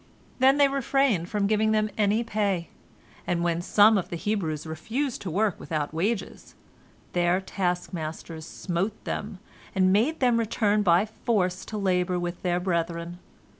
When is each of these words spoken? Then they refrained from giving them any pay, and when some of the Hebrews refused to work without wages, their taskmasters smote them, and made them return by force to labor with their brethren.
Then 0.39 0.57
they 0.57 0.67
refrained 0.67 1.29
from 1.29 1.45
giving 1.45 1.73
them 1.73 1.91
any 1.95 2.23
pay, 2.23 2.69
and 3.27 3.43
when 3.43 3.61
some 3.61 3.99
of 3.99 4.09
the 4.09 4.15
Hebrews 4.15 4.65
refused 4.65 5.21
to 5.21 5.29
work 5.29 5.59
without 5.59 5.93
wages, 5.93 6.55
their 7.13 7.39
taskmasters 7.39 8.47
smote 8.47 9.03
them, 9.03 9.37
and 9.75 9.93
made 9.93 10.19
them 10.19 10.37
return 10.39 10.81
by 10.81 11.05
force 11.05 11.63
to 11.65 11.77
labor 11.77 12.17
with 12.17 12.41
their 12.41 12.59
brethren. 12.59 13.19